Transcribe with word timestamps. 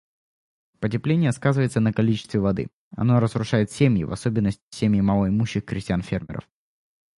Потепление 0.79 1.31
сказывается 1.31 1.79
на 1.79 1.93
количестве 1.93 2.39
воды; 2.39 2.69
оно 2.97 3.19
разрушает 3.19 3.69
семьи, 3.69 4.03
в 4.03 4.11
особенности 4.11 4.63
семьи 4.71 4.99
малоимущих 4.99 5.63
крестьян-фермеров. 5.63 6.49